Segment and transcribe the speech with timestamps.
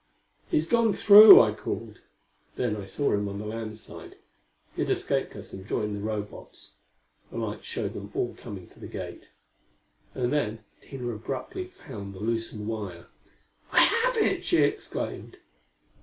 [0.49, 2.01] "He's gone through!" I called.
[2.55, 4.15] Then I saw him on the land side.
[4.75, 6.71] He had escaped us and joined the Robots.
[7.29, 9.29] The lights showed them all coming for the gate.
[10.15, 13.09] And then Tina abruptly found the loosened wire.
[13.71, 15.37] "I have it!" she exclaimed.